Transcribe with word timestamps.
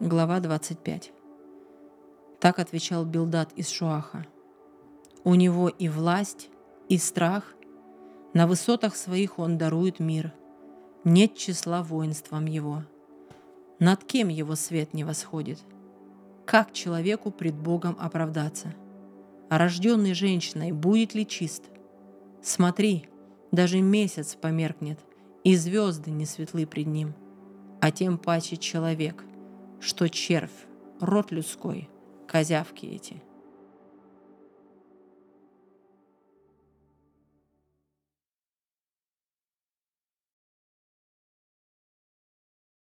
Глава 0.00 0.40
25. 0.40 1.12
Так 2.40 2.58
отвечал 2.58 3.04
Билдат 3.04 3.52
из 3.52 3.68
Шуаха. 3.68 4.24
У 5.24 5.34
него 5.34 5.68
и 5.68 5.90
власть, 5.90 6.48
и 6.88 6.96
страх. 6.96 7.54
На 8.32 8.46
высотах 8.46 8.96
своих 8.96 9.38
он 9.38 9.58
дарует 9.58 10.00
мир. 10.00 10.32
Нет 11.04 11.36
числа 11.36 11.82
воинством 11.82 12.46
его. 12.46 12.82
Над 13.78 14.02
кем 14.02 14.28
его 14.28 14.54
свет 14.54 14.94
не 14.94 15.04
восходит? 15.04 15.58
Как 16.46 16.72
человеку 16.72 17.30
пред 17.30 17.54
Богом 17.54 17.94
оправдаться? 18.00 18.74
А 19.50 19.58
рожденный 19.58 20.14
женщиной 20.14 20.72
будет 20.72 21.12
ли 21.12 21.26
чист? 21.26 21.64
Смотри, 22.40 23.04
даже 23.52 23.82
месяц 23.82 24.34
померкнет, 24.34 24.98
и 25.44 25.54
звезды 25.56 26.10
не 26.10 26.24
светлы 26.24 26.66
пред 26.66 26.86
ним. 26.86 27.12
А 27.82 27.90
тем 27.90 28.16
паче 28.16 28.56
человек, 28.56 29.24
что 29.80 30.08
червь, 30.08 30.50
род 31.00 31.32
людской, 31.32 31.88
козявки 32.26 32.86
эти– 32.86 33.22